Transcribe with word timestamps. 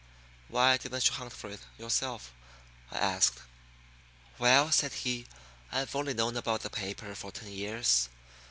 "Why 0.47 0.77
didn't 0.77 1.05
you 1.05 1.13
hunt 1.13 1.31
for 1.31 1.51
it 1.51 1.59
yourself?" 1.77 2.33
I 2.89 2.97
asked. 2.97 3.43
"Well," 4.39 4.71
said 4.71 4.93
he, 4.93 5.27
"I've 5.71 5.95
only 5.95 6.15
known 6.15 6.35
about 6.37 6.61
the 6.61 6.71
paper 6.71 7.13
for 7.13 7.31
ten 7.31 7.51
years. 7.51 8.09